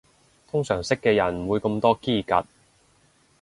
[0.49, 2.43] 通常識嘅人唔會咁多嘰趷